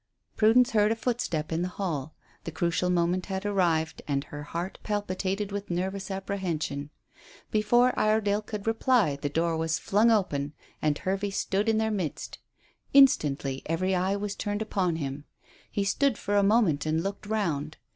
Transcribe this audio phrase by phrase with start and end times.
[0.35, 2.15] Prudence heard a footstep in the hall.
[2.45, 6.89] The crucial moment had arrived, and her heart palpitated with nervous apprehension.
[7.51, 12.39] Before Iredale could reply the door was flung open, and Hervey stood in their midst.
[12.93, 15.25] Instantly every eye was turned upon him.
[15.69, 17.77] He stood for a moment and looked round.